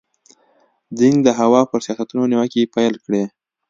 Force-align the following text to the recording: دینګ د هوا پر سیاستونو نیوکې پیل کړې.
دینګ 0.97 1.17
د 1.23 1.29
هوا 1.39 1.61
پر 1.71 1.79
سیاستونو 1.85 2.23
نیوکې 2.31 2.71
پیل 2.75 2.93
کړې. 3.03 3.23